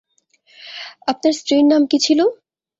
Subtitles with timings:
[1.07, 2.19] আপনার স্ত্রীর নাম কী ছিল।